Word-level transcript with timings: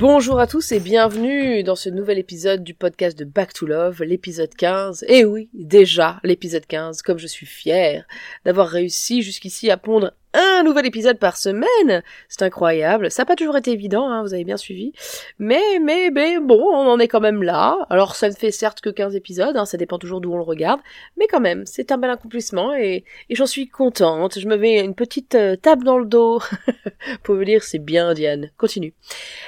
Bonjour 0.00 0.38
à 0.38 0.46
tous 0.46 0.70
et 0.70 0.78
bienvenue 0.78 1.64
dans 1.64 1.74
ce 1.74 1.88
nouvel 1.88 2.20
épisode 2.20 2.62
du 2.62 2.72
podcast 2.72 3.18
de 3.18 3.24
Back 3.24 3.52
to 3.52 3.66
Love, 3.66 4.04
l'épisode 4.04 4.54
15. 4.54 5.04
Et 5.08 5.24
oui, 5.24 5.50
déjà 5.54 6.20
l'épisode 6.22 6.64
15, 6.64 7.02
comme 7.02 7.18
je 7.18 7.26
suis 7.26 7.46
fière 7.46 8.06
d'avoir 8.44 8.68
réussi 8.68 9.22
jusqu'ici 9.22 9.72
à 9.72 9.76
pondre 9.76 10.12
un 10.34 10.62
nouvel 10.62 10.86
épisode 10.86 11.18
par 11.18 11.36
semaine. 11.36 12.02
C'est 12.28 12.42
incroyable. 12.42 13.10
Ça 13.10 13.22
n'a 13.22 13.26
pas 13.26 13.36
toujours 13.36 13.56
été 13.56 13.72
évident, 13.72 14.08
hein, 14.08 14.22
vous 14.22 14.34
avez 14.34 14.44
bien 14.44 14.56
suivi. 14.56 14.92
Mais, 15.38 15.78
mais, 15.82 16.10
mais, 16.10 16.38
bon, 16.38 16.60
on 16.60 16.88
en 16.88 16.98
est 16.98 17.08
quand 17.08 17.20
même 17.20 17.42
là. 17.42 17.78
Alors, 17.90 18.14
ça 18.14 18.28
ne 18.28 18.34
fait 18.34 18.50
certes 18.50 18.80
que 18.80 18.90
15 18.90 19.16
épisodes, 19.16 19.56
hein, 19.56 19.64
ça 19.64 19.76
dépend 19.76 19.98
toujours 19.98 20.20
d'où 20.20 20.32
on 20.32 20.36
le 20.36 20.42
regarde. 20.42 20.80
Mais 21.16 21.26
quand 21.26 21.40
même, 21.40 21.64
c'est 21.66 21.92
un 21.92 21.98
bel 21.98 22.10
accomplissement 22.10 22.74
et, 22.74 23.04
j'en 23.30 23.46
suis 23.46 23.68
contente. 23.68 24.38
Je 24.38 24.48
me 24.48 24.56
mets 24.56 24.80
une 24.80 24.94
petite 24.94 25.34
euh, 25.34 25.56
table 25.56 25.84
dans 25.84 25.98
le 25.98 26.06
dos. 26.06 26.40
Pour 27.22 27.36
me 27.36 27.44
dire, 27.44 27.62
c'est 27.62 27.78
bien, 27.78 28.12
Diane. 28.14 28.50
Continue. 28.56 28.94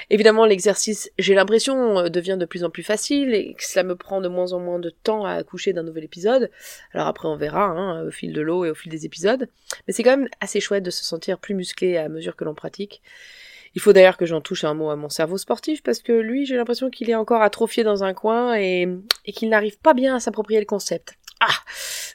Évidemment, 0.09 0.45
l'exercice, 0.45 1.11
j'ai 1.19 1.35
l'impression, 1.35 1.99
euh, 1.99 2.09
devient 2.09 2.37
de 2.39 2.45
plus 2.45 2.63
en 2.63 2.69
plus 2.69 2.83
facile 2.83 3.33
et 3.33 3.53
que 3.53 3.63
cela 3.63 3.83
me 3.83 3.95
prend 3.95 4.21
de 4.21 4.27
moins 4.27 4.53
en 4.53 4.59
moins 4.59 4.79
de 4.79 4.89
temps 4.89 5.25
à 5.25 5.33
accoucher 5.33 5.73
d'un 5.73 5.83
nouvel 5.83 6.03
épisode. 6.03 6.49
Alors 6.93 7.07
après, 7.07 7.27
on 7.27 7.35
verra, 7.35 7.65
hein, 7.65 8.07
au 8.07 8.11
fil 8.11 8.33
de 8.33 8.41
l'eau 8.41 8.65
et 8.65 8.71
au 8.71 8.75
fil 8.75 8.91
des 8.91 9.05
épisodes. 9.05 9.47
Mais 9.87 9.93
c'est 9.93 10.03
quand 10.03 10.17
même 10.17 10.29
assez 10.39 10.59
chouette 10.59 10.70
de 10.79 10.91
se 10.91 11.03
sentir 11.03 11.39
plus 11.39 11.55
musclé 11.55 11.97
à 11.97 12.07
mesure 12.07 12.37
que 12.37 12.45
l'on 12.45 12.53
pratique. 12.53 13.01
Il 13.75 13.81
faut 13.81 13.93
d'ailleurs 13.93 14.17
que 14.17 14.25
j'en 14.25 14.41
touche 14.41 14.63
un 14.63 14.73
mot 14.73 14.89
à 14.89 14.95
mon 14.95 15.09
cerveau 15.09 15.37
sportif 15.37 15.81
parce 15.83 16.01
que 16.01 16.11
lui, 16.11 16.45
j'ai 16.45 16.55
l'impression 16.55 16.89
qu'il 16.89 17.09
est 17.09 17.15
encore 17.15 17.41
atrophié 17.41 17.83
dans 17.83 18.03
un 18.03 18.13
coin 18.13 18.55
et, 18.55 18.87
et 19.25 19.31
qu'il 19.31 19.49
n'arrive 19.49 19.77
pas 19.79 19.93
bien 19.93 20.15
à 20.15 20.19
s'approprier 20.19 20.59
le 20.59 20.65
concept. 20.65 21.15
Ah 21.39 21.47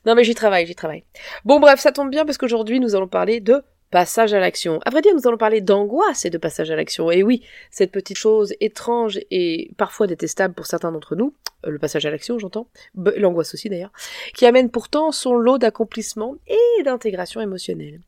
Non 0.05 0.15
mais 0.15 0.25
j'y 0.25 0.35
travaille, 0.35 0.67
j'y 0.67 0.75
travaille. 0.75 1.05
Bon 1.45 1.59
bref, 1.59 1.81
ça 1.81 1.93
tombe 1.93 2.11
bien 2.11 2.25
parce 2.25 2.39
qu'aujourd'hui 2.39 2.79
nous 2.79 2.95
allons 2.95 3.09
parler 3.09 3.41
de 3.41 3.63
passage 3.91 4.35
à 4.35 4.41
l'action. 4.41 4.81
À 4.85 4.91
vrai 4.91 5.01
dire, 5.01 5.15
nous 5.15 5.27
allons 5.27 5.37
parler 5.37 5.61
d'angoisse 5.61 6.25
et 6.25 6.31
de 6.31 6.39
passage 6.39 6.71
à 6.71 6.77
l'action. 6.77 7.11
Et 7.11 7.23
oui, 7.23 7.43
cette 7.71 7.93
petite 7.93 8.17
chose 8.17 8.53
étrange 8.61 9.19
et 9.31 9.71
parfois 9.77 10.07
détestable 10.07 10.55
pour 10.55 10.67
certains 10.67 10.93
d'entre 10.93 11.17
nous, 11.17 11.35
euh, 11.67 11.71
le 11.71 11.79
passage 11.79 12.05
à 12.07 12.11
l'action 12.11 12.39
j'entends, 12.39 12.69
l'angoisse 12.95 13.55
aussi 13.55 13.69
d'ailleurs, 13.69 13.93
qui 14.35 14.47
amène 14.47 14.71
pourtant 14.71 15.13
son 15.13 15.35
lot 15.35 15.59
d'accomplissement 15.59 16.37
et 16.47 16.83
d'intégration 16.83 17.41
émotionnelle. 17.41 18.01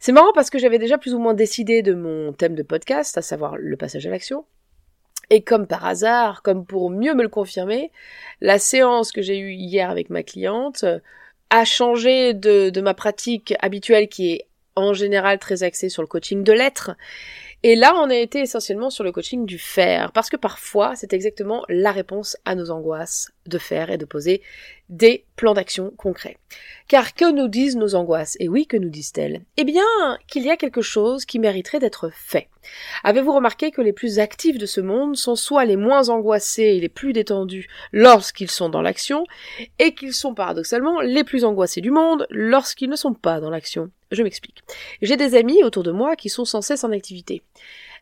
C'est 0.00 0.12
marrant 0.12 0.32
parce 0.34 0.50
que 0.50 0.58
j'avais 0.58 0.78
déjà 0.78 0.98
plus 0.98 1.14
ou 1.14 1.18
moins 1.18 1.34
décidé 1.34 1.82
de 1.82 1.94
mon 1.94 2.32
thème 2.32 2.54
de 2.54 2.62
podcast, 2.62 3.18
à 3.18 3.22
savoir 3.22 3.56
le 3.56 3.76
passage 3.76 4.06
à 4.06 4.10
l'action. 4.10 4.44
Et 5.30 5.42
comme 5.42 5.66
par 5.66 5.84
hasard, 5.84 6.42
comme 6.42 6.64
pour 6.64 6.90
mieux 6.90 7.14
me 7.14 7.22
le 7.22 7.28
confirmer, 7.28 7.90
la 8.40 8.58
séance 8.58 9.12
que 9.12 9.22
j'ai 9.22 9.38
eue 9.38 9.52
hier 9.52 9.90
avec 9.90 10.08
ma 10.08 10.22
cliente 10.22 10.84
a 11.50 11.64
changé 11.64 12.32
de, 12.34 12.70
de 12.70 12.80
ma 12.80 12.94
pratique 12.94 13.54
habituelle 13.60 14.08
qui 14.08 14.32
est 14.32 14.46
en 14.74 14.94
général 14.94 15.38
très 15.38 15.64
axée 15.64 15.88
sur 15.88 16.02
le 16.02 16.08
coaching 16.08 16.44
de 16.44 16.52
l'être 16.52 16.92
et 17.64 17.74
là, 17.74 17.94
on 17.96 18.08
a 18.08 18.14
été 18.14 18.40
essentiellement 18.40 18.88
sur 18.88 19.02
le 19.02 19.10
coaching 19.10 19.44
du 19.44 19.58
faire, 19.58 20.12
parce 20.12 20.30
que 20.30 20.36
parfois, 20.36 20.94
c'est 20.94 21.12
exactement 21.12 21.64
la 21.68 21.90
réponse 21.90 22.36
à 22.44 22.54
nos 22.54 22.70
angoisses 22.70 23.32
de 23.46 23.58
faire 23.58 23.90
et 23.90 23.98
de 23.98 24.04
poser 24.04 24.42
des 24.88 25.24
plans 25.36 25.54
d'action 25.54 25.92
concrets. 25.96 26.38
Car 26.88 27.14
que 27.14 27.30
nous 27.30 27.48
disent 27.48 27.76
nos 27.76 27.94
angoisses 27.94 28.36
Et 28.40 28.48
oui, 28.48 28.66
que 28.66 28.76
nous 28.76 28.88
disent-elles? 28.88 29.42
Eh 29.56 29.64
bien, 29.64 29.84
qu'il 30.26 30.42
y 30.42 30.50
a 30.50 30.56
quelque 30.56 30.80
chose 30.80 31.24
qui 31.24 31.38
mériterait 31.38 31.78
d'être 31.78 32.10
fait. 32.12 32.48
Avez-vous 33.04 33.32
remarqué 33.32 33.70
que 33.70 33.82
les 33.82 33.92
plus 33.92 34.18
actifs 34.18 34.58
de 34.58 34.66
ce 34.66 34.80
monde 34.80 35.16
sont 35.16 35.36
soit 35.36 35.64
les 35.64 35.76
moins 35.76 36.08
angoissés 36.08 36.62
et 36.62 36.80
les 36.80 36.88
plus 36.88 37.12
détendus 37.12 37.68
lorsqu'ils 37.92 38.50
sont 38.50 38.68
dans 38.68 38.82
l'action, 38.82 39.24
et 39.78 39.94
qu'ils 39.94 40.14
sont 40.14 40.34
paradoxalement 40.34 41.00
les 41.00 41.24
plus 41.24 41.44
angoissés 41.44 41.80
du 41.80 41.90
monde 41.90 42.26
lorsqu'ils 42.30 42.90
ne 42.90 42.96
sont 42.96 43.14
pas 43.14 43.40
dans 43.40 43.50
l'action? 43.50 43.90
Je 44.10 44.22
m'explique. 44.22 44.62
J'ai 45.02 45.16
des 45.16 45.34
amis 45.34 45.62
autour 45.62 45.82
de 45.82 45.92
moi 45.92 46.16
qui 46.16 46.30
sont 46.30 46.46
sans 46.46 46.62
cesse 46.62 46.84
en 46.84 46.92
activité. 46.92 47.42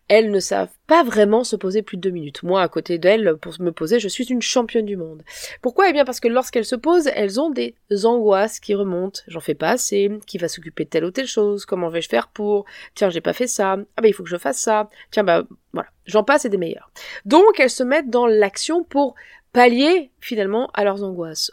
Elles 0.09 0.31
ne 0.31 0.39
savent 0.39 0.72
pas 0.87 1.03
vraiment 1.03 1.43
se 1.43 1.56
poser 1.56 1.83
plus 1.83 1.97
de 1.97 2.03
deux 2.03 2.11
minutes. 2.11 2.44
Moi, 2.44 2.62
à 2.62 2.69
côté 2.69 2.99
d'elles, 2.99 3.37
pour 3.41 3.53
me 3.61 3.72
poser, 3.72 3.99
je 3.99 4.06
suis 4.06 4.25
une 4.25 4.43
championne 4.43 4.87
du 4.87 4.97
monde. 4.97 5.22
Pourquoi? 5.62 5.89
Eh 5.89 5.93
bien 5.93 6.05
parce 6.05 6.21
que 6.21 6.28
lorsqu'elles 6.28 6.65
se 6.65 6.77
posent, 6.77 7.11
elles 7.15 7.41
ont 7.41 7.50
des 7.50 7.75
angoisses 8.05 8.61
qui 8.61 8.75
remontent. 8.75 9.21
J'en 9.27 9.41
fais 9.41 9.55
pas 9.55 9.71
assez. 9.71 10.11
Qui 10.27 10.39
va 10.39 10.49
s'occuper 10.49 10.84
de 10.84 10.91
telle 10.91 11.05
ou 11.05 11.11
telle 11.11 11.27
chose? 11.27 11.66
Comment 11.66 11.89
vais-je 11.89 12.09
faire 12.09 12.28
pour? 12.28 12.66
Tiens, 12.95 13.11
j'ai 13.11 13.21
pas 13.21 13.33
fait 13.33 13.49
ça. 13.49 13.77
Ah 13.97 14.03
bah 14.03 14.09
il 14.09 14.12
faut 14.12 14.22
que 14.22 14.28
je 14.28 14.37
fasse 14.37 14.59
ça. 14.59 14.89
Tiens 15.11 15.25
bah 15.25 15.45
voilà. 15.72 15.89
J'en 16.05 16.22
passe 16.22 16.45
et 16.45 16.49
des 16.49 16.59
meilleurs. 16.59 16.91
Donc 17.25 17.59
elles 17.59 17.71
se 17.71 17.83
mettent 17.83 18.11
dans 18.11 18.27
l'action 18.28 18.84
pour 18.84 19.16
pallier 19.53 20.12
finalement 20.21 20.71
à 20.75 20.84
leurs 20.84 21.03
angoisses 21.03 21.50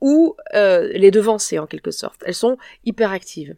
ou 0.00 0.34
euh, 0.54 0.88
les 0.94 1.10
devancer 1.10 1.58
en 1.58 1.66
quelque 1.66 1.90
sorte. 1.90 2.22
Elles 2.24 2.34
sont 2.34 2.56
hyper 2.84 3.12
actives. 3.12 3.54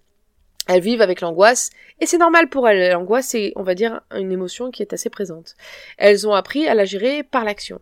Elles 0.67 0.81
vivent 0.81 1.03
avec 1.03 1.21
l'angoisse, 1.21 1.71
et 2.01 2.07
c'est 2.07 2.19
normal 2.19 2.49
pour 2.49 2.69
elles. 2.69 2.93
L'angoisse, 2.93 3.29
c'est, 3.29 3.53
on 3.57 3.63
va 3.63 3.75
dire, 3.75 4.01
une 4.11 4.33
émotion 4.33 4.71
qui 4.71 4.83
est 4.83 4.93
assez 4.93 5.11
présente. 5.11 5.57
Elles 5.99 6.27
ont 6.27 6.33
appris 6.33 6.67
à 6.67 6.75
la 6.75 6.85
gérer 6.85 7.23
par 7.23 7.45
l'action. 7.45 7.81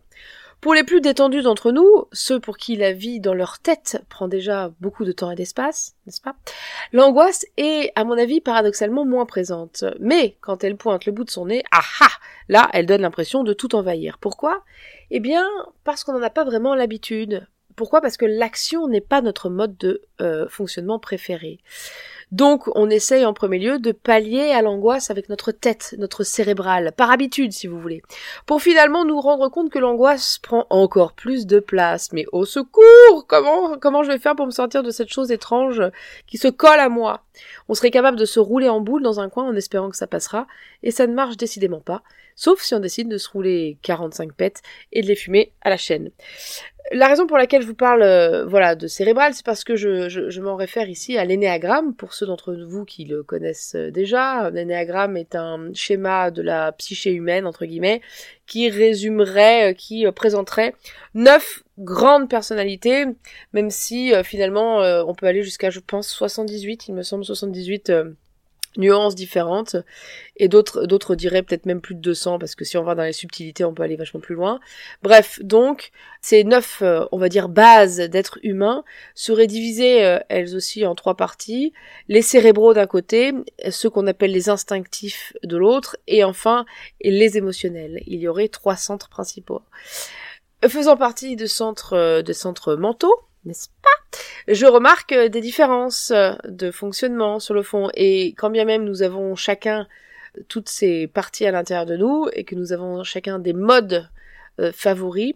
Pour 0.63 0.75
les 0.75 0.85
plus 0.85 1.01
détendus 1.01 1.43
d'entre 1.43 1.73
nous, 1.73 2.07
ceux 2.13 2.39
pour 2.39 2.57
qui 2.57 2.77
la 2.77 2.93
vie 2.93 3.19
dans 3.19 3.35
leur 3.35 3.59
tête 3.59 4.01
prend 4.09 4.29
déjà 4.29 4.71
beaucoup 4.81 5.05
de 5.05 5.11
temps 5.11 5.33
et 5.33 5.35
d'espace, 5.35 5.97
n'est-ce 6.07 6.21
pas? 6.21 6.37
L'angoisse 6.93 7.45
est, 7.57 7.91
à 7.97 8.05
mon 8.05 8.17
avis, 8.17 8.41
paradoxalement 8.41 9.05
moins 9.05 9.27
présente. 9.27 9.85
Mais 9.99 10.37
quand 10.41 10.63
elle 10.63 10.77
pointe 10.77 11.05
le 11.05 11.11
bout 11.11 11.25
de 11.25 11.31
son 11.31 11.47
nez, 11.47 11.65
ah 11.73 11.83
ah 12.01 12.13
Là, 12.49 12.69
elle 12.73 12.87
donne 12.87 13.01
l'impression 13.01 13.43
de 13.43 13.53
tout 13.53 13.75
envahir. 13.75 14.19
Pourquoi? 14.19 14.63
Eh 15.11 15.19
bien, 15.19 15.49
parce 15.83 16.05
qu'on 16.05 16.13
n'en 16.13 16.23
a 16.23 16.31
pas 16.31 16.45
vraiment 16.45 16.77
l'habitude. 16.77 17.45
Pourquoi? 17.75 18.01
Parce 18.01 18.17
que 18.17 18.25
l'action 18.25 18.87
n'est 18.87 19.01
pas 19.01 19.21
notre 19.21 19.51
mode 19.51 19.77
de 19.79 20.03
euh, 20.21 20.47
fonctionnement 20.49 21.01
préféré. 21.01 21.59
Donc 22.33 22.65
on 22.75 22.89
essaye 22.89 23.27
en 23.27 23.35
premier 23.35 23.59
lieu 23.59 23.79
de 23.79 23.93
pallier 23.93 24.51
à 24.53 24.63
l'angoisse 24.63 25.11
avec 25.11 25.29
notre 25.29 25.53
tête, 25.53 25.95
notre 25.99 26.25
cérébrale, 26.25 26.93
par 26.97 27.11
habitude 27.11 27.53
si 27.53 27.67
vous 27.67 27.79
voulez, 27.79 28.03
pour 28.47 28.63
finalement 28.63 29.05
nous 29.05 29.21
rendre 29.21 29.51
compte 29.51 29.71
que 29.71 29.79
l'angoisse 29.79 30.39
prend 30.39 30.67
encore 30.71 31.13
plus 31.13 31.47
de 31.47 31.61
place. 31.61 32.11
Mais 32.13 32.25
au 32.33 32.47
secours 32.47 32.83
Comment 33.29 33.77
comment 33.79 34.03
je 34.03 34.11
vais 34.11 34.19
faire 34.19 34.35
pour 34.35 34.47
me 34.47 34.51
sortir 34.51 34.83
de 34.83 34.91
cette 34.91 35.13
chose 35.13 35.31
étrange 35.31 35.83
qui 36.27 36.39
se 36.39 36.49
colle 36.49 36.81
à 36.81 36.89
moi? 36.89 37.23
On 37.69 37.75
serait 37.75 37.91
capable 37.91 38.19
de 38.19 38.25
se 38.25 38.41
rouler 38.41 38.71
en 38.71 38.81
boule 38.81 39.03
dans 39.03 39.21
un 39.21 39.29
coin 39.29 39.45
en 39.45 39.55
espérant 39.55 39.91
que 39.91 39.97
ça 39.97 40.07
passera, 40.07 40.47
et 40.83 40.91
ça 40.91 41.07
ne 41.07 41.15
marche 41.15 41.37
décidément 41.37 41.81
pas, 41.81 42.03
sauf 42.35 42.63
si 42.63 42.75
on 42.75 42.81
décide 42.81 43.09
de 43.09 43.19
se 43.19 43.29
rouler 43.29 43.77
45 43.83 44.33
pets 44.33 44.63
et 44.93 45.03
de 45.03 45.07
les 45.07 45.17
fumer 45.17 45.53
à 45.61 45.71
la 45.71 45.77
chaîne. 45.77 46.11
La 46.91 47.07
raison 47.07 47.27
pour 47.27 47.39
laquelle 47.39 47.63
je 47.63 47.67
vous 47.67 47.75
parle 47.75 48.03
euh, 48.03 48.45
voilà 48.45 48.75
de 48.75 48.87
cérébral, 48.87 49.33
c'est 49.35 49.47
parce 49.47 49.65
que 49.65 49.77
je, 49.77 50.41
m'en 50.41 50.57
réfère 50.57 50.89
ici 50.89 51.17
à 51.17 51.25
l'énéagramme. 51.25 51.95
Pour 51.95 52.13
d'entre 52.25 52.55
vous 52.55 52.85
qui 52.85 53.05
le 53.05 53.23
connaissent 53.23 53.75
euh, 53.75 53.91
déjà, 53.91 54.51
l'énéagramme 54.51 55.17
est 55.17 55.35
un 55.35 55.73
schéma 55.75 56.31
de 56.31 56.43
la 56.43 56.73
psyché 56.73 57.13
humaine 57.13 57.47
entre 57.47 57.65
guillemets 57.65 58.01
qui 58.47 58.69
résumerait, 58.71 59.71
euh, 59.71 59.75
qui 59.75 60.05
présenterait 60.13 60.75
neuf 61.15 61.63
grandes 61.79 62.29
personnalités, 62.29 63.05
même 63.53 63.71
si 63.71 64.13
finalement 64.25 64.79
on 64.79 65.15
peut 65.15 65.27
aller 65.27 65.43
jusqu'à 65.43 65.71
je 65.71 65.81
pense 65.81 66.09
78, 66.09 66.89
il 66.89 66.95
me 66.95 67.03
semble 67.03 67.25
78 67.25 67.93
nuances 68.77 69.15
différentes. 69.15 69.77
Et 70.37 70.49
d'autres 70.49 70.87
d'autres 70.87 71.15
diraient 71.15 71.43
peut-être 71.43 71.67
même 71.67 71.81
plus 71.81 71.95
de 71.95 72.01
200 72.01 72.39
parce 72.39 72.55
que 72.55 72.65
si 72.65 72.77
on 72.77 72.85
va 72.85 72.95
dans 72.95 73.03
les 73.03 73.13
subtilités 73.13 73.65
on 73.65 73.75
peut 73.75 73.83
aller 73.83 73.97
vachement 73.97 74.21
plus 74.21 74.35
loin. 74.35 74.61
Bref 75.03 75.39
donc 75.43 75.91
ces 76.21 76.45
neuf 76.45 76.81
euh, 76.83 77.05
on 77.13 77.19
va 77.19 77.29
dire 77.29 77.49
bases 77.49 77.99
d'êtres 77.99 78.39
humains 78.43 78.85
seraient 79.15 79.47
divisées 79.47 80.05
euh, 80.05 80.19
elles 80.29 80.57
aussi 80.57 80.87
en 80.87 80.95
trois 80.95 81.17
parties. 81.17 81.73
Les 82.09 82.23
cérébraux 82.23 82.75
d'un 82.75 82.87
côté 82.87 83.33
ceux 83.71 83.91
qu'on 83.91 84.07
appelle 84.07 84.33
les 84.33 84.49
instinctifs 84.49 85.35
de 85.43 85.57
l'autre 85.57 85.97
et 86.07 86.25
enfin 86.25 86.65
les 87.03 87.37
émotionnels. 87.37 88.03
Il 88.07 88.21
y 88.21 88.29
aurait 88.29 88.49
trois 88.49 88.77
centres 88.77 89.09
principaux. 89.09 89.63
Faisant 90.69 90.97
partie 90.97 91.35
de 91.37 91.47
centres 91.47 91.95
euh, 91.95 92.23
de 92.23 92.33
centres 92.33 92.77
mentaux 92.77 93.15
n'est-ce 93.45 93.69
pas? 93.83 94.19
Je 94.49 94.67
remarque 94.67 95.13
euh, 95.13 95.29
des 95.29 95.41
différences 95.41 96.11
euh, 96.11 96.33
de 96.45 96.71
fonctionnement 96.71 97.39
sur 97.39 97.55
le 97.55 97.63
fond, 97.63 97.91
et 97.95 98.35
quand 98.35 98.51
bien 98.51 98.65
même 98.65 98.85
nous 98.85 99.03
avons 99.03 99.35
chacun 99.35 99.87
toutes 100.49 100.69
ces 100.69 101.07
parties 101.07 101.47
à 101.47 101.51
l'intérieur 101.51 101.87
de 101.87 101.97
nous, 101.97 102.29
et 102.33 102.45
que 102.45 102.55
nous 102.55 102.73
avons 102.73 103.05
chacun 103.05 103.39
des 103.39 103.53
modes 103.53 104.09
euh, 104.61 104.73
favoris, 104.73 105.35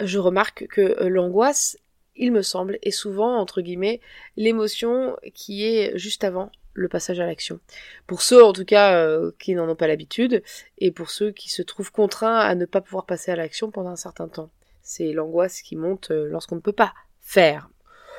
je 0.00 0.18
remarque 0.18 0.66
que 0.68 1.04
l'angoisse, 1.04 1.78
il 2.16 2.32
me 2.32 2.42
semble, 2.42 2.78
est 2.82 2.90
souvent, 2.90 3.36
entre 3.36 3.60
guillemets, 3.60 4.00
l'émotion 4.36 5.16
qui 5.34 5.64
est 5.64 5.96
juste 5.98 6.24
avant 6.24 6.50
le 6.74 6.88
passage 6.88 7.20
à 7.20 7.26
l'action. 7.26 7.60
Pour 8.06 8.22
ceux 8.22 8.44
en 8.44 8.52
tout 8.52 8.64
cas 8.64 8.96
euh, 8.96 9.30
qui 9.38 9.54
n'en 9.54 9.68
ont 9.68 9.76
pas 9.76 9.86
l'habitude 9.86 10.42
et 10.78 10.90
pour 10.90 11.10
ceux 11.10 11.30
qui 11.30 11.48
se 11.48 11.62
trouvent 11.62 11.92
contraints 11.92 12.38
à 12.38 12.54
ne 12.54 12.66
pas 12.66 12.80
pouvoir 12.80 13.06
passer 13.06 13.30
à 13.30 13.36
l'action 13.36 13.70
pendant 13.70 13.90
un 13.90 13.96
certain 13.96 14.28
temps. 14.28 14.50
C'est 14.82 15.12
l'angoisse 15.12 15.62
qui 15.62 15.76
monte 15.76 16.10
euh, 16.10 16.28
lorsqu'on 16.28 16.56
ne 16.56 16.60
peut 16.60 16.72
pas 16.72 16.92
faire. 17.24 17.68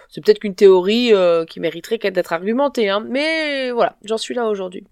C'est 0.09 0.23
peut-être 0.23 0.39
qu'une 0.39 0.55
théorie 0.55 1.13
euh, 1.13 1.45
qui 1.45 1.59
mériterait 1.59 1.97
d'être 1.97 2.33
argumentée, 2.33 2.89
hein, 2.89 3.03
mais 3.07 3.71
voilà, 3.71 3.97
j'en 4.03 4.17
suis 4.17 4.33
là 4.33 4.47
aujourd'hui. 4.47 4.85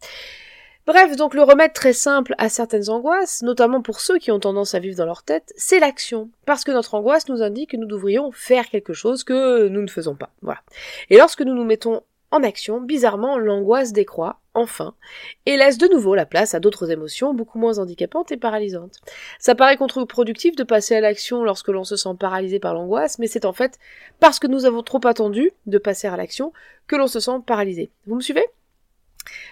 Bref, 0.85 1.15
donc 1.15 1.33
le 1.33 1.43
remède 1.43 1.71
très 1.71 1.93
simple 1.93 2.35
à 2.37 2.49
certaines 2.49 2.89
angoisses, 2.89 3.41
notamment 3.41 3.81
pour 3.81 4.01
ceux 4.01 4.17
qui 4.17 4.31
ont 4.31 4.39
tendance 4.39 4.75
à 4.75 4.79
vivre 4.79 4.97
dans 4.97 5.05
leur 5.05 5.23
tête, 5.23 5.53
c'est 5.55 5.79
l'action. 5.79 6.29
Parce 6.45 6.65
que 6.65 6.71
notre 6.71 6.95
angoisse 6.95 7.29
nous 7.29 7.41
indique 7.41 7.71
que 7.71 7.77
nous 7.77 7.87
devrions 7.87 8.33
faire 8.33 8.67
quelque 8.67 8.91
chose 8.91 9.23
que 9.23 9.69
nous 9.69 9.81
ne 9.81 9.87
faisons 9.87 10.15
pas. 10.15 10.31
Voilà. 10.41 10.59
Et 11.09 11.17
lorsque 11.17 11.41
nous 11.41 11.53
nous 11.53 11.63
mettons 11.63 12.01
en 12.31 12.43
action, 12.43 12.81
bizarrement, 12.81 13.37
l'angoisse 13.37 13.93
décroît, 13.93 14.41
enfin, 14.53 14.93
et 15.45 15.57
laisse 15.57 15.77
de 15.77 15.87
nouveau 15.87 16.15
la 16.15 16.25
place 16.25 16.53
à 16.53 16.59
d'autres 16.59 16.91
émotions 16.91 17.33
beaucoup 17.33 17.59
moins 17.59 17.79
handicapantes 17.79 18.31
et 18.31 18.37
paralysantes. 18.37 18.99
Ça 19.39 19.55
paraît 19.55 19.77
contre-productif 19.77 20.55
de 20.55 20.63
passer 20.63 20.95
à 20.95 21.01
l'action 21.01 21.43
lorsque 21.43 21.69
l'on 21.69 21.83
se 21.83 21.95
sent 21.95 22.15
paralysé 22.19 22.59
par 22.59 22.73
l'angoisse, 22.73 23.19
mais 23.19 23.27
c'est 23.27 23.45
en 23.45 23.53
fait 23.53 23.79
parce 24.19 24.39
que 24.39 24.47
nous 24.47 24.65
avons 24.65 24.83
trop 24.83 25.05
attendu 25.05 25.51
de 25.65 25.77
passer 25.77 26.07
à 26.07 26.17
l'action 26.17 26.53
que 26.87 26.95
l'on 26.95 27.07
se 27.07 27.19
sent 27.19 27.39
paralysé. 27.45 27.91
Vous 28.05 28.15
me 28.15 28.21
suivez? 28.21 28.45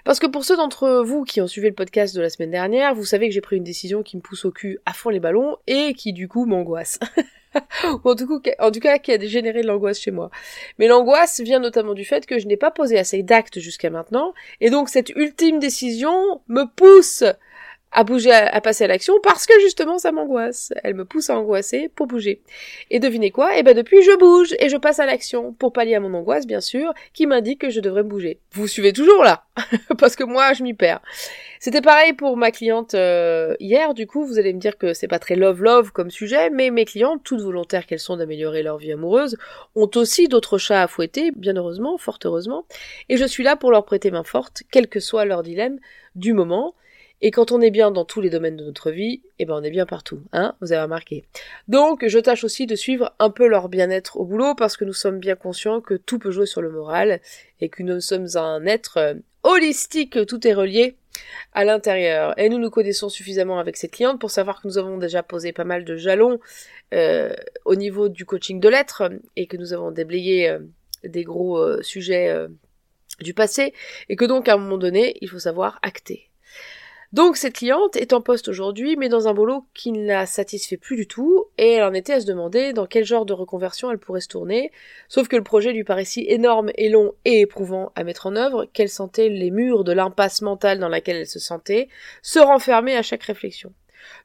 Parce 0.03 0.19
que 0.19 0.27
pour 0.27 0.43
ceux 0.43 0.57
d'entre 0.57 1.01
vous 1.03 1.23
qui 1.23 1.41
ont 1.41 1.47
suivi 1.47 1.67
le 1.67 1.73
podcast 1.73 2.15
de 2.15 2.21
la 2.21 2.29
semaine 2.29 2.51
dernière, 2.51 2.93
vous 2.93 3.05
savez 3.05 3.27
que 3.27 3.33
j'ai 3.33 3.41
pris 3.41 3.57
une 3.57 3.63
décision 3.63 4.03
qui 4.03 4.17
me 4.17 4.21
pousse 4.21 4.45
au 4.45 4.51
cul 4.51 4.79
à 4.85 4.93
fond 4.93 5.09
les 5.09 5.19
ballons 5.19 5.57
et 5.67 5.93
qui 5.93 6.13
du 6.13 6.27
coup 6.27 6.45
m'angoisse. 6.45 6.99
en, 8.03 8.15
tout 8.15 8.79
cas, 8.79 8.97
qui 8.99 9.11
a 9.11 9.19
généré 9.19 9.61
de 9.61 9.67
l'angoisse 9.67 9.99
chez 9.99 10.11
moi. 10.11 10.29
Mais 10.79 10.87
l'angoisse 10.87 11.41
vient 11.41 11.59
notamment 11.59 11.93
du 11.93 12.05
fait 12.05 12.25
que 12.25 12.39
je 12.39 12.47
n'ai 12.47 12.57
pas 12.57 12.71
posé 12.71 12.97
assez 12.97 13.23
d'actes 13.23 13.59
jusqu'à 13.59 13.89
maintenant, 13.89 14.33
et 14.59 14.69
donc 14.69 14.89
cette 14.89 15.09
ultime 15.09 15.59
décision 15.59 16.41
me 16.47 16.65
pousse 16.65 17.23
à 17.91 18.03
bouger, 18.03 18.31
à, 18.31 18.61
passer 18.61 18.85
à 18.85 18.87
l'action 18.87 19.15
parce 19.21 19.45
que 19.45 19.59
justement 19.61 19.97
ça 19.97 20.11
m'angoisse. 20.11 20.73
Elle 20.83 20.93
me 20.93 21.05
pousse 21.05 21.29
à 21.29 21.37
angoisser 21.37 21.89
pour 21.89 22.07
bouger. 22.07 22.41
Et 22.89 22.99
devinez 22.99 23.31
quoi? 23.31 23.57
Eh 23.57 23.63
ben 23.63 23.75
depuis 23.75 24.01
je 24.01 24.17
bouge 24.17 24.55
et 24.59 24.69
je 24.69 24.77
passe 24.77 24.99
à 24.99 25.05
l'action 25.05 25.53
pour 25.53 25.73
pallier 25.73 25.95
à 25.95 25.99
mon 25.99 26.13
angoisse 26.13 26.47
bien 26.47 26.61
sûr, 26.61 26.93
qui 27.13 27.27
m'indique 27.27 27.61
que 27.61 27.69
je 27.69 27.81
devrais 27.81 28.03
bouger. 28.03 28.39
Vous 28.53 28.67
suivez 28.67 28.93
toujours 28.93 29.23
là 29.23 29.43
parce 29.97 30.15
que 30.15 30.23
moi 30.23 30.53
je 30.53 30.63
m'y 30.63 30.73
perds. 30.73 31.01
C'était 31.59 31.81
pareil 31.81 32.13
pour 32.13 32.37
ma 32.37 32.51
cliente 32.51 32.95
euh, 32.95 33.55
hier. 33.59 33.93
Du 33.93 34.07
coup 34.07 34.25
vous 34.25 34.39
allez 34.39 34.53
me 34.53 34.59
dire 34.59 34.77
que 34.77 34.93
c'est 34.93 35.09
pas 35.09 35.19
très 35.19 35.35
love 35.35 35.61
love 35.61 35.91
comme 35.91 36.11
sujet, 36.11 36.49
mais 36.49 36.69
mes 36.69 36.85
clientes, 36.85 37.21
toutes 37.25 37.41
volontaires 37.41 37.85
qu'elles 37.85 37.99
sont 37.99 38.15
d'améliorer 38.15 38.63
leur 38.63 38.77
vie 38.77 38.93
amoureuse, 38.93 39.37
ont 39.75 39.91
aussi 39.95 40.29
d'autres 40.29 40.57
chats 40.57 40.81
à 40.81 40.87
fouetter, 40.87 41.31
bien 41.31 41.55
heureusement, 41.57 41.97
fort 41.97 42.19
heureusement. 42.23 42.65
Et 43.09 43.17
je 43.17 43.25
suis 43.25 43.43
là 43.43 43.57
pour 43.57 43.71
leur 43.71 43.83
prêter 43.83 44.11
main 44.11 44.23
forte, 44.23 44.63
quel 44.71 44.87
que 44.87 45.01
soit 45.01 45.25
leur 45.25 45.43
dilemme 45.43 45.79
du 46.15 46.33
moment. 46.33 46.73
Et 47.23 47.29
quand 47.29 47.51
on 47.51 47.61
est 47.61 47.69
bien 47.69 47.91
dans 47.91 48.03
tous 48.03 48.19
les 48.19 48.31
domaines 48.31 48.57
de 48.57 48.63
notre 48.63 48.89
vie, 48.89 49.21
eh 49.37 49.45
ben 49.45 49.53
on 49.53 49.63
est 49.63 49.69
bien 49.69 49.85
partout, 49.85 50.21
hein, 50.33 50.55
vous 50.59 50.71
avez 50.73 50.81
remarqué. 50.81 51.23
Donc 51.67 52.07
je 52.07 52.17
tâche 52.17 52.43
aussi 52.43 52.65
de 52.65 52.75
suivre 52.75 53.13
un 53.19 53.29
peu 53.29 53.47
leur 53.47 53.69
bien-être 53.69 54.17
au 54.17 54.25
boulot 54.25 54.55
parce 54.55 54.75
que 54.75 54.85
nous 54.85 54.93
sommes 54.93 55.19
bien 55.19 55.35
conscients 55.35 55.81
que 55.81 55.93
tout 55.93 56.17
peut 56.17 56.31
jouer 56.31 56.47
sur 56.47 56.63
le 56.63 56.71
moral 56.71 57.21
et 57.59 57.69
que 57.69 57.83
nous 57.83 58.01
sommes 58.01 58.25
un 58.35 58.65
être 58.65 58.97
euh, 58.97 59.13
holistique, 59.43 60.25
tout 60.25 60.47
est 60.47 60.53
relié 60.53 60.95
à 61.53 61.63
l'intérieur. 61.63 62.33
Et 62.39 62.49
nous 62.49 62.57
nous 62.57 62.71
connaissons 62.71 63.09
suffisamment 63.09 63.59
avec 63.59 63.77
cette 63.77 63.91
cliente 63.91 64.19
pour 64.19 64.31
savoir 64.31 64.59
que 64.59 64.67
nous 64.67 64.79
avons 64.79 64.97
déjà 64.97 65.21
posé 65.21 65.51
pas 65.53 65.63
mal 65.63 65.85
de 65.85 65.97
jalons 65.97 66.39
euh, 66.95 67.33
au 67.65 67.75
niveau 67.75 68.09
du 68.09 68.25
coaching 68.25 68.59
de 68.59 68.69
l'être 68.69 69.11
et 69.35 69.45
que 69.45 69.57
nous 69.57 69.73
avons 69.73 69.91
déblayé 69.91 70.49
euh, 70.49 70.59
des 71.03 71.23
gros 71.23 71.81
sujets 71.81 72.47
du 73.19 73.33
passé 73.33 73.73
et 74.07 74.15
que 74.15 74.25
donc 74.25 74.47
à 74.47 74.53
un 74.53 74.57
moment 74.57 74.77
donné, 74.77 75.17
il 75.21 75.29
faut 75.29 75.39
savoir 75.39 75.79
acter. 75.81 76.30
Donc 77.13 77.35
cette 77.35 77.55
cliente 77.55 77.97
est 77.97 78.13
en 78.13 78.21
poste 78.21 78.47
aujourd'hui, 78.47 78.95
mais 78.95 79.09
dans 79.09 79.27
un 79.27 79.33
boulot 79.33 79.65
qui 79.73 79.91
ne 79.91 80.07
la 80.07 80.25
satisfait 80.25 80.77
plus 80.77 80.95
du 80.95 81.07
tout, 81.07 81.47
et 81.57 81.73
elle 81.73 81.83
en 81.83 81.93
était 81.93 82.13
à 82.13 82.21
se 82.21 82.25
demander 82.25 82.71
dans 82.71 82.85
quel 82.85 83.03
genre 83.03 83.25
de 83.25 83.33
reconversion 83.33 83.91
elle 83.91 83.97
pourrait 83.97 84.21
se 84.21 84.29
tourner, 84.29 84.71
sauf 85.09 85.27
que 85.27 85.35
le 85.35 85.43
projet 85.43 85.73
lui 85.73 85.83
paraissait 85.83 86.25
énorme 86.29 86.71
et 86.75 86.87
long 86.87 87.13
et 87.25 87.41
éprouvant 87.41 87.91
à 87.95 88.05
mettre 88.05 88.27
en 88.27 88.37
œuvre, 88.37 88.63
qu'elle 88.71 88.87
sentait 88.87 89.27
les 89.27 89.51
murs 89.51 89.83
de 89.83 89.91
l'impasse 89.91 90.41
mentale 90.41 90.79
dans 90.79 90.87
laquelle 90.87 91.17
elle 91.17 91.27
se 91.27 91.39
sentait 91.39 91.89
se 92.21 92.39
renfermer 92.39 92.95
à 92.95 93.01
chaque 93.01 93.23
réflexion. 93.23 93.73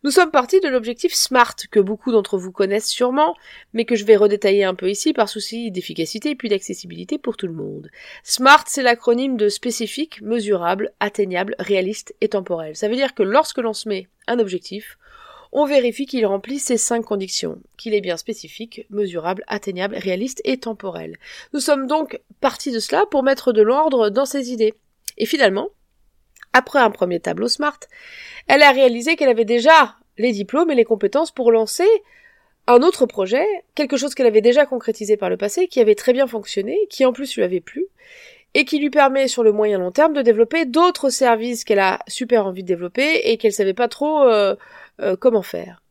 Nous 0.02 0.10
sommes 0.10 0.30
partis 0.30 0.60
de 0.60 0.68
l'objectif 0.68 1.14
SMART 1.14 1.56
que 1.70 1.80
beaucoup 1.80 2.12
d'entre 2.12 2.38
vous 2.38 2.52
connaissent 2.52 2.88
sûrement, 2.88 3.34
mais 3.72 3.84
que 3.84 3.96
je 3.96 4.04
vais 4.04 4.16
redétailler 4.16 4.64
un 4.64 4.74
peu 4.74 4.90
ici 4.90 5.12
par 5.12 5.28
souci 5.28 5.70
d'efficacité 5.70 6.30
et 6.30 6.34
puis 6.34 6.48
d'accessibilité 6.48 7.18
pour 7.18 7.36
tout 7.36 7.46
le 7.46 7.52
monde. 7.52 7.90
SMART, 8.22 8.64
c'est 8.66 8.82
l'acronyme 8.82 9.36
de 9.36 9.48
spécifique, 9.48 10.20
mesurable, 10.22 10.92
atteignable, 11.00 11.54
réaliste 11.58 12.14
et 12.20 12.28
temporel. 12.28 12.76
Ça 12.76 12.88
veut 12.88 12.96
dire 12.96 13.14
que 13.14 13.22
lorsque 13.22 13.58
l'on 13.58 13.72
se 13.72 13.88
met 13.88 14.08
un 14.26 14.38
objectif, 14.38 14.98
on 15.52 15.64
vérifie 15.64 16.06
qu'il 16.06 16.26
remplit 16.26 16.58
ces 16.58 16.76
cinq 16.76 17.02
conditions, 17.02 17.60
qu'il 17.76 17.94
est 17.94 18.00
bien 18.00 18.16
spécifique, 18.16 18.86
mesurable, 18.90 19.44
atteignable, 19.46 19.96
réaliste 19.96 20.42
et 20.44 20.58
temporel. 20.58 21.16
Nous 21.52 21.60
sommes 21.60 21.86
donc 21.86 22.20
partis 22.40 22.72
de 22.72 22.78
cela 22.78 23.06
pour 23.10 23.22
mettre 23.22 23.52
de 23.52 23.62
l'ordre 23.62 24.10
dans 24.10 24.26
ces 24.26 24.52
idées. 24.52 24.74
Et 25.18 25.26
finalement, 25.26 25.70
après 26.56 26.78
un 26.78 26.90
premier 26.90 27.20
tableau 27.20 27.48
SMART, 27.48 27.80
elle 28.48 28.62
a 28.62 28.72
réalisé 28.72 29.16
qu'elle 29.16 29.28
avait 29.28 29.44
déjà 29.44 29.96
les 30.16 30.32
diplômes 30.32 30.70
et 30.70 30.74
les 30.74 30.84
compétences 30.84 31.30
pour 31.30 31.52
lancer 31.52 31.86
un 32.66 32.82
autre 32.82 33.04
projet, 33.04 33.44
quelque 33.74 33.98
chose 33.98 34.14
qu'elle 34.14 34.26
avait 34.26 34.40
déjà 34.40 34.64
concrétisé 34.64 35.18
par 35.18 35.28
le 35.28 35.36
passé, 35.36 35.68
qui 35.68 35.80
avait 35.80 35.94
très 35.94 36.14
bien 36.14 36.26
fonctionné, 36.26 36.78
qui 36.88 37.04
en 37.04 37.12
plus 37.12 37.36
lui 37.36 37.42
avait 37.42 37.60
plu, 37.60 37.86
et 38.54 38.64
qui 38.64 38.78
lui 38.78 38.88
permet 38.88 39.28
sur 39.28 39.44
le 39.44 39.52
moyen 39.52 39.78
long 39.78 39.92
terme 39.92 40.14
de 40.14 40.22
développer 40.22 40.64
d'autres 40.64 41.10
services 41.10 41.62
qu'elle 41.62 41.78
a 41.78 41.98
super 42.08 42.46
envie 42.46 42.62
de 42.62 42.68
développer 42.68 43.20
et 43.24 43.36
qu'elle 43.36 43.52
savait 43.52 43.74
pas 43.74 43.88
trop 43.88 44.22
euh, 44.22 44.56
euh, 45.02 45.14
comment 45.14 45.42
faire. 45.42 45.82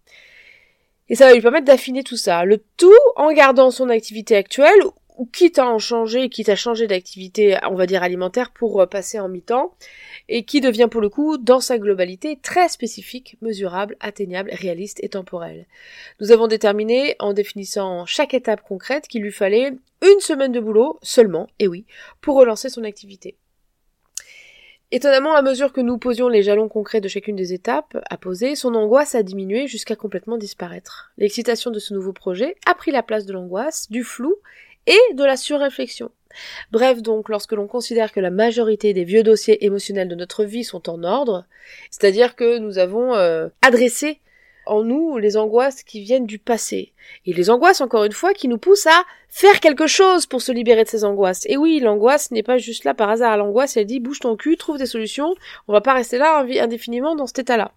Et 1.07 1.15
ça 1.15 1.27
va 1.27 1.35
lui 1.35 1.41
permettre 1.41 1.65
d'affiner 1.65 2.03
tout 2.03 2.17
ça, 2.17 2.43
le 2.43 2.57
tout 2.77 2.91
en 3.15 3.31
gardant 3.31 3.69
son 3.69 3.89
activité 3.89 4.35
actuelle 4.35 4.81
ou 5.17 5.25
quitte 5.25 5.59
à 5.59 5.67
en 5.67 5.79
changer, 5.79 6.29
quitte 6.29 6.49
à 6.49 6.55
changer 6.55 6.87
d'activité, 6.87 7.57
on 7.69 7.75
va 7.75 7.85
dire 7.85 8.03
alimentaire, 8.03 8.51
pour 8.51 8.81
euh, 8.81 8.85
passer 8.85 9.19
en 9.19 9.29
mi-temps, 9.29 9.73
et 10.29 10.43
qui 10.43 10.61
devient 10.61 10.87
pour 10.89 11.01
le 11.01 11.09
coup, 11.09 11.37
dans 11.37 11.59
sa 11.59 11.77
globalité, 11.77 12.37
très 12.41 12.69
spécifique, 12.69 13.37
mesurable, 13.41 13.97
atteignable, 13.99 14.51
réaliste 14.53 15.03
et 15.03 15.09
temporel. 15.09 15.65
Nous 16.19 16.31
avons 16.31 16.47
déterminé, 16.47 17.15
en 17.19 17.33
définissant 17.33 18.05
chaque 18.05 18.33
étape 18.33 18.61
concrète, 18.61 19.07
qu'il 19.07 19.21
lui 19.21 19.31
fallait 19.31 19.73
une 20.01 20.19
semaine 20.19 20.51
de 20.51 20.59
boulot 20.59 20.99
seulement, 21.01 21.47
et 21.59 21.67
oui, 21.67 21.85
pour 22.21 22.35
relancer 22.35 22.69
son 22.69 22.83
activité. 22.83 23.35
Étonnamment, 24.91 25.33
à 25.33 25.41
mesure 25.41 25.73
que 25.73 25.81
nous 25.81 25.97
posions 25.97 26.27
les 26.27 26.43
jalons 26.43 26.69
concrets 26.69 27.01
de 27.01 27.07
chacune 27.07 27.35
des 27.35 27.53
étapes 27.53 27.97
à 28.09 28.17
poser, 28.17 28.55
son 28.55 28.75
angoisse 28.75 29.15
a 29.15 29.23
diminué 29.23 29.67
jusqu'à 29.67 29.95
complètement 29.95 30.37
disparaître. 30.37 31.11
L'excitation 31.17 31.71
de 31.71 31.79
ce 31.79 31.93
nouveau 31.93 32.13
projet 32.13 32.55
a 32.67 32.75
pris 32.75 32.91
la 32.91 33.01
place 33.01 33.25
de 33.25 33.33
l'angoisse, 33.33 33.89
du 33.89 34.03
flou 34.03 34.35
et 34.87 35.13
de 35.13 35.23
la 35.23 35.37
surréflexion. 35.37 36.11
Bref, 36.71 37.01
donc, 37.01 37.29
lorsque 37.29 37.53
l'on 37.53 37.67
considère 37.67 38.11
que 38.11 38.19
la 38.19 38.31
majorité 38.31 38.93
des 38.93 39.03
vieux 39.03 39.23
dossiers 39.23 39.65
émotionnels 39.65 40.09
de 40.09 40.15
notre 40.15 40.43
vie 40.43 40.63
sont 40.63 40.89
en 40.89 41.03
ordre, 41.03 41.45
c'est-à-dire 41.89 42.35
que 42.35 42.57
nous 42.57 42.77
avons 42.77 43.15
euh, 43.15 43.47
adressé 43.61 44.19
en 44.65 44.83
nous 44.83 45.17
les 45.17 45.37
angoisses 45.37 45.83
qui 45.83 46.01
viennent 46.01 46.25
du 46.25 46.39
passé. 46.39 46.93
Et 47.25 47.33
les 47.33 47.49
angoisses, 47.49 47.81
encore 47.81 48.03
une 48.03 48.11
fois, 48.11 48.33
qui 48.33 48.47
nous 48.47 48.57
poussent 48.57 48.87
à 48.87 49.03
faire 49.29 49.59
quelque 49.59 49.87
chose 49.87 50.25
pour 50.25 50.41
se 50.41 50.51
libérer 50.51 50.83
de 50.83 50.89
ces 50.89 51.03
angoisses. 51.03 51.45
Et 51.47 51.57
oui, 51.57 51.79
l'angoisse 51.79 52.31
n'est 52.31 52.43
pas 52.43 52.57
juste 52.57 52.83
là 52.83 52.93
par 52.93 53.09
hasard. 53.09 53.37
L'angoisse, 53.37 53.77
elle 53.77 53.85
dit 53.85 53.99
bouge 53.99 54.19
ton 54.19 54.35
cul, 54.35 54.57
trouve 54.57 54.77
des 54.77 54.85
solutions. 54.85 55.35
On 55.67 55.73
va 55.73 55.81
pas 55.81 55.93
rester 55.93 56.17
là 56.17 56.45
indéfiniment 56.61 57.15
dans 57.15 57.27
cet 57.27 57.39
état-là. 57.39 57.73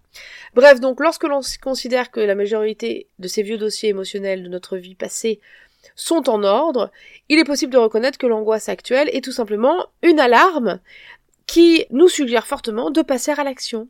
Bref, 0.55 0.79
donc, 0.79 0.99
lorsque 0.99 1.25
l'on 1.25 1.41
considère 1.61 2.11
que 2.11 2.19
la 2.19 2.35
majorité 2.35 3.07
de 3.19 3.27
ces 3.27 3.43
vieux 3.43 3.57
dossiers 3.57 3.89
émotionnels 3.89 4.43
de 4.43 4.49
notre 4.49 4.77
vie 4.77 4.95
passée 4.95 5.39
sont 5.95 6.29
en 6.29 6.43
ordre, 6.43 6.91
il 7.29 7.39
est 7.39 7.43
possible 7.43 7.73
de 7.73 7.77
reconnaître 7.77 8.17
que 8.17 8.27
l'angoisse 8.27 8.69
actuelle 8.69 9.09
est 9.13 9.23
tout 9.23 9.31
simplement 9.31 9.87
une 10.01 10.19
alarme 10.19 10.79
qui 11.47 11.85
nous 11.89 12.09
suggère 12.09 12.47
fortement 12.47 12.91
de 12.91 13.01
passer 13.01 13.31
à 13.31 13.43
l'action. 13.43 13.87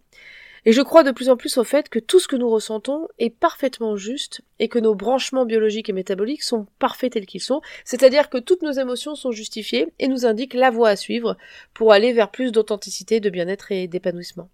Et 0.65 0.72
je 0.74 0.81
crois 0.81 1.03
de 1.03 1.12
plus 1.12 1.29
en 1.29 1.38
plus 1.38 1.58
au 1.58 1.63
fait 1.63 1.89
que 1.89 2.00
tout 2.00 2.19
ce 2.19 2.27
que 2.27 2.36
nous 2.36 2.50
ressentons 2.50 3.08
est 3.17 3.29
parfaitement 3.29 3.96
juste 3.96 4.41
et 4.60 4.67
que 4.67 4.79
nos 4.79 4.96
branchements 4.96 5.46
biologiques 5.46 5.89
et 5.89 5.93
métaboliques 5.93 6.43
sont 6.43 6.67
parfaits 6.79 7.13
tels 7.13 7.25
qu'ils 7.25 7.41
sont, 7.41 7.62
c'est-à-dire 7.86 8.29
que 8.29 8.38
toutes 8.38 8.62
nos 8.62 8.72
émotions 8.72 9.15
sont 9.15 9.31
justifiées 9.31 9.88
et 10.00 10.08
nous 10.08 10.25
indiquent 10.25 10.53
la 10.53 10.69
voie 10.69 10.89
à 10.89 10.96
suivre 10.96 11.38
pour 11.74 11.93
aller 11.93 12.13
vers 12.13 12.31
plus 12.31 12.51
d'authenticité, 12.51 13.19
de 13.19 13.29
bien-être 13.29 13.72
et 13.72 13.88
d'épanouissement. 13.88 14.50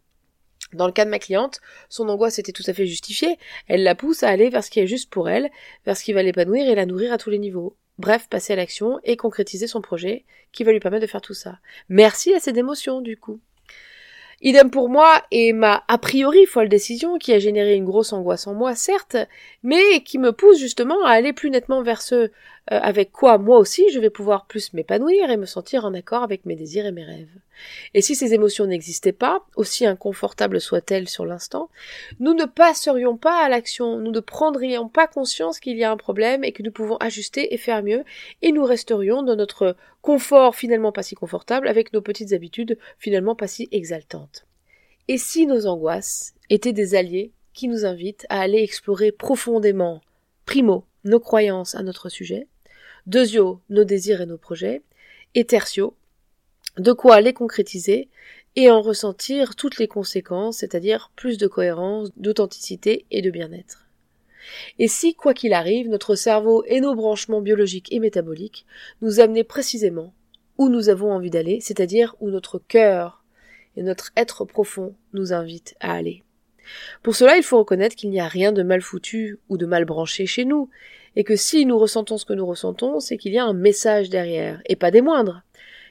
Dans 0.73 0.87
le 0.87 0.91
cas 0.91 1.05
de 1.05 1.09
ma 1.09 1.19
cliente, 1.19 1.61
son 1.89 2.09
angoisse 2.09 2.39
était 2.39 2.51
tout 2.51 2.63
à 2.67 2.73
fait 2.73 2.85
justifiée. 2.85 3.37
Elle 3.67 3.83
la 3.83 3.95
pousse 3.95 4.23
à 4.23 4.29
aller 4.29 4.49
vers 4.49 4.63
ce 4.63 4.69
qui 4.69 4.79
est 4.79 4.87
juste 4.87 5.09
pour 5.09 5.29
elle, 5.29 5.49
vers 5.85 5.95
ce 5.95 6.03
qui 6.03 6.13
va 6.13 6.23
l'épanouir 6.23 6.67
et 6.67 6.75
la 6.75 6.85
nourrir 6.85 7.13
à 7.13 7.17
tous 7.17 7.29
les 7.29 7.39
niveaux. 7.39 7.75
Bref, 7.97 8.27
passer 8.29 8.53
à 8.53 8.55
l'action 8.57 8.99
et 9.03 9.15
concrétiser 9.15 9.67
son 9.67 9.81
projet 9.81 10.25
qui 10.51 10.63
va 10.63 10.73
lui 10.73 10.79
permettre 10.79 11.05
de 11.05 11.09
faire 11.09 11.21
tout 11.21 11.33
ça. 11.33 11.59
Merci 11.87 12.33
à 12.33 12.39
cette 12.39 12.57
émotion, 12.57 13.01
du 13.01 13.15
coup. 13.15 13.39
Idem 14.41 14.69
pour 14.69 14.89
moi 14.89 15.23
et 15.31 15.53
ma 15.53 15.83
a 15.87 15.97
priori 15.97 16.45
folle 16.45 16.67
décision 16.67 17.17
qui 17.17 17.31
a 17.31 17.39
généré 17.39 17.75
une 17.75 17.85
grosse 17.85 18.11
angoisse 18.11 18.47
en 18.47 18.53
moi, 18.53 18.75
certes, 18.75 19.15
mais 19.63 20.03
qui 20.03 20.19
me 20.19 20.33
pousse 20.33 20.59
justement 20.59 21.05
à 21.05 21.11
aller 21.11 21.31
plus 21.31 21.49
nettement 21.49 21.81
vers 21.81 22.01
ce 22.01 22.15
euh, 22.15 22.29
avec 22.69 23.11
quoi 23.11 23.37
moi 23.37 23.59
aussi 23.59 23.89
je 23.91 23.99
vais 23.99 24.09
pouvoir 24.09 24.45
plus 24.45 24.73
m'épanouir 24.73 25.29
et 25.29 25.37
me 25.37 25.45
sentir 25.45 25.85
en 25.85 25.93
accord 25.93 26.23
avec 26.23 26.45
mes 26.45 26.55
désirs 26.55 26.85
et 26.85 26.91
mes 26.91 27.05
rêves. 27.05 27.29
Et 27.93 28.01
si 28.01 28.15
ces 28.15 28.33
émotions 28.33 28.65
n'existaient 28.65 29.11
pas, 29.11 29.45
aussi 29.55 29.85
inconfortables 29.85 30.61
soient-elles 30.61 31.09
sur 31.09 31.25
l'instant, 31.25 31.69
nous 32.19 32.33
ne 32.33 32.45
passerions 32.45 33.17
pas 33.17 33.43
à 33.43 33.49
l'action, 33.49 33.97
nous 33.99 34.11
ne 34.11 34.19
prendrions 34.19 34.89
pas 34.89 35.07
conscience 35.07 35.59
qu'il 35.59 35.77
y 35.77 35.83
a 35.83 35.91
un 35.91 35.97
problème 35.97 36.43
et 36.43 36.51
que 36.51 36.63
nous 36.63 36.71
pouvons 36.71 36.97
ajuster 36.97 37.53
et 37.53 37.57
faire 37.57 37.83
mieux, 37.83 38.03
et 38.41 38.51
nous 38.51 38.63
resterions 38.63 39.23
dans 39.23 39.35
notre 39.35 39.75
confort 40.01 40.55
finalement 40.55 40.91
pas 40.91 41.03
si 41.03 41.15
confortable 41.15 41.67
avec 41.67 41.93
nos 41.93 42.01
petites 42.01 42.33
habitudes 42.33 42.77
finalement 42.99 43.35
pas 43.35 43.47
si 43.47 43.67
exaltantes. 43.71 44.45
Et 45.07 45.17
si 45.17 45.45
nos 45.45 45.67
angoisses 45.67 46.33
étaient 46.49 46.73
des 46.73 46.95
alliés 46.95 47.31
qui 47.53 47.67
nous 47.67 47.85
invitent 47.85 48.25
à 48.29 48.41
aller 48.41 48.61
explorer 48.61 49.11
profondément, 49.11 50.01
primo, 50.45 50.85
nos 51.03 51.19
croyances 51.19 51.75
à 51.75 51.83
notre 51.83 52.09
sujet, 52.09 52.47
deuxio, 53.05 53.61
nos 53.69 53.83
désirs 53.83 54.21
et 54.21 54.25
nos 54.25 54.37
projets, 54.37 54.81
et 55.35 55.45
tertio, 55.45 55.95
de 56.77 56.91
quoi 56.91 57.21
les 57.21 57.33
concrétiser 57.33 58.09
et 58.55 58.69
en 58.69 58.81
ressentir 58.81 59.55
toutes 59.55 59.77
les 59.77 59.87
conséquences, 59.87 60.57
c'est-à-dire 60.57 61.11
plus 61.15 61.37
de 61.37 61.47
cohérence, 61.47 62.09
d'authenticité 62.17 63.05
et 63.11 63.21
de 63.21 63.29
bien-être. 63.29 63.87
Et 64.79 64.87
si, 64.87 65.15
quoi 65.15 65.33
qu'il 65.33 65.53
arrive, 65.53 65.89
notre 65.89 66.15
cerveau 66.15 66.63
et 66.67 66.79
nos 66.79 66.95
branchements 66.95 67.41
biologiques 67.41 67.91
et 67.91 67.99
métaboliques 67.99 68.65
nous 69.01 69.19
amenaient 69.19 69.43
précisément 69.43 70.13
où 70.57 70.69
nous 70.69 70.89
avons 70.89 71.11
envie 71.11 71.29
d'aller, 71.29 71.59
c'est-à-dire 71.59 72.15
où 72.19 72.29
notre 72.29 72.59
cœur 72.59 73.23
et 73.75 73.83
notre 73.83 74.11
être 74.15 74.45
profond 74.45 74.95
nous 75.13 75.33
invitent 75.33 75.75
à 75.79 75.93
aller. 75.93 76.23
Pour 77.03 77.15
cela, 77.15 77.37
il 77.37 77.43
faut 77.43 77.59
reconnaître 77.59 77.95
qu'il 77.95 78.09
n'y 78.09 78.19
a 78.19 78.27
rien 78.27 78.51
de 78.51 78.63
mal 78.63 78.81
foutu 78.81 79.39
ou 79.49 79.57
de 79.57 79.65
mal 79.65 79.85
branché 79.85 80.25
chez 80.25 80.45
nous, 80.45 80.69
et 81.15 81.23
que 81.23 81.35
si 81.35 81.65
nous 81.65 81.77
ressentons 81.77 82.17
ce 82.17 82.25
que 82.25 82.33
nous 82.33 82.45
ressentons, 82.45 82.99
c'est 82.99 83.17
qu'il 83.17 83.33
y 83.33 83.37
a 83.37 83.45
un 83.45 83.53
message 83.53 84.09
derrière, 84.09 84.61
et 84.65 84.75
pas 84.75 84.91
des 84.91 85.01
moindres 85.01 85.43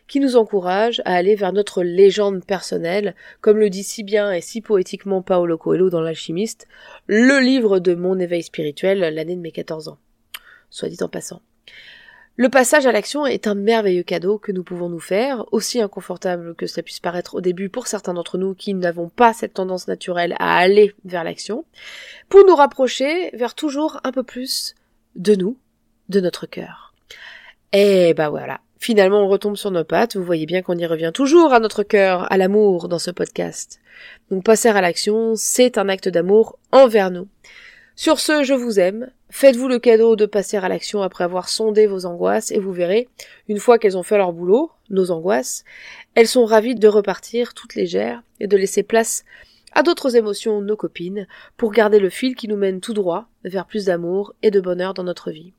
qui 0.07 0.21
nous 0.21 0.37
encourage 0.37 1.01
à 1.05 1.15
aller 1.15 1.35
vers 1.35 1.53
notre 1.53 1.83
légende 1.83 2.45
personnelle, 2.45 3.15
comme 3.41 3.59
le 3.59 3.71
dit 3.71 3.85
si 3.85 4.03
bien 4.03 4.33
et 4.33 4.41
si 4.41 4.61
poétiquement 4.61 5.23
Paolo 5.23 5.57
Coelho 5.57 5.91
dans 5.91 6.01
L'Alchimiste, 6.01 6.67
le 7.07 7.41
livre 7.41 7.79
de 7.79 7.95
mon 7.95 8.19
éveil 8.19 8.43
spirituel 8.43 8.99
l'année 8.99 9.37
de 9.37 9.41
mes 9.41 9.53
14 9.53 9.89
ans. 9.89 9.99
Soit 10.71 10.89
dit 10.89 11.03
en 11.03 11.09
passant. 11.09 11.41
Le 12.37 12.49
passage 12.49 12.85
à 12.85 12.91
l'action 12.91 13.27
est 13.27 13.47
un 13.47 13.55
merveilleux 13.55 14.03
cadeau 14.03 14.39
que 14.39 14.51
nous 14.51 14.65
pouvons 14.65 14.89
nous 14.89 14.99
faire, 14.99 15.45
aussi 15.53 15.81
inconfortable 15.81 16.57
que 16.57 16.67
cela 16.67 16.83
puisse 16.83 16.99
paraître 16.99 17.37
au 17.37 17.41
début 17.41 17.69
pour 17.69 17.87
certains 17.87 18.13
d'entre 18.13 18.39
nous 18.39 18.55
qui 18.55 18.75
n'avons 18.75 19.09
pas 19.09 19.33
cette 19.33 19.55
tendance 19.55 19.87
naturelle 19.87 20.35
à 20.41 20.57
aller 20.57 20.93
vers 21.05 21.23
l'action, 21.23 21.65
pour 22.29 22.45
nous 22.45 22.57
rapprocher 22.57 23.31
vers 23.35 23.55
toujours 23.55 24.01
un 24.03 24.11
peu 24.11 24.25
plus 24.25 24.75
de 25.15 25.37
nous, 25.37 25.57
de 26.09 26.19
notre 26.19 26.47
cœur. 26.47 26.93
Et 27.73 28.15
ben 28.15 28.31
voilà, 28.31 28.61
Finalement, 28.85 29.25
on 29.25 29.29
retombe 29.29 29.57
sur 29.57 29.71
nos 29.71 29.83
pattes. 29.83 30.15
Vous 30.15 30.23
voyez 30.23 30.45
bien 30.45 30.61
qu'on 30.61 30.77
y 30.77 30.85
revient 30.85 31.11
toujours 31.15 31.55
à 31.55 31.59
notre 31.59 31.85
cœur, 31.85 32.31
à 32.31 32.37
l'amour 32.37 32.87
dans 32.87 32.99
ce 32.99 33.11
podcast. 33.11 33.81
Donc 34.31 34.45
passer 34.45 34.69
à 34.69 34.79
l'action, 34.83 35.33
c'est 35.37 35.79
un 35.79 35.89
acte 35.89 36.11
d'amour 36.11 36.59
envers 36.71 37.11
nous. 37.11 37.27
Sur 37.97 38.21
ce, 38.21 38.43
je 38.43 38.53
vous 38.53 38.79
aime. 38.79 39.11
Faites-vous 39.31 39.69
le 39.69 39.79
cadeau 39.79 40.17
de 40.17 40.27
passer 40.27 40.59
à 40.59 40.69
l'action 40.69 41.01
après 41.01 41.25
avoir 41.25 41.49
sondé 41.49 41.87
vos 41.87 42.05
angoisses 42.05 42.51
et 42.51 42.59
vous 42.59 42.75
verrez, 42.75 43.09
une 43.49 43.59
fois 43.59 43.79
qu'elles 43.79 43.97
ont 43.97 44.03
fait 44.03 44.19
leur 44.19 44.35
boulot, 44.35 44.71
nos 44.91 45.11
angoisses, 45.11 45.65
elles 46.15 46.29
sont 46.29 46.45
ravies 46.45 46.75
de 46.75 46.87
repartir 46.87 47.55
toutes 47.55 47.77
légères 47.77 48.23
et 48.39 48.49
de 48.49 48.57
laisser 48.59 48.83
place 48.83 49.25
à 49.73 49.83
d'autres 49.83 50.15
émotions, 50.15 50.61
nos 50.61 50.77
copines, 50.77 51.27
pour 51.57 51.73
garder 51.73 52.01
le 52.01 52.11
fil 52.11 52.35
qui 52.35 52.49
nous 52.49 52.59
mène 52.59 52.83
tout 52.83 52.93
droit 52.93 53.29
vers 53.45 53.65
plus 53.65 53.87
d'amour 53.87 54.35
et 54.43 54.51
de 54.51 54.61
bonheur 54.61 54.93
dans 54.93 55.05
notre 55.05 55.31
vie. 55.31 55.55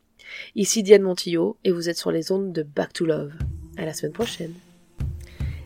Ici 0.56 0.84
Diane 0.84 1.02
Montillo 1.02 1.58
et 1.64 1.72
vous 1.72 1.90
êtes 1.90 1.98
sur 1.98 2.12
les 2.12 2.32
ondes 2.32 2.54
de 2.54 2.64
Back 2.64 2.94
to 2.94 3.06
Love. 3.06 3.34
À 3.78 3.86
la 3.86 3.94
semaine 3.94 4.14
prochaine. 4.14 4.54